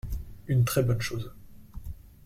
[0.47, 1.31] Une très bonne chose.